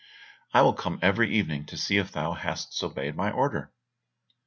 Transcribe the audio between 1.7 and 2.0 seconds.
see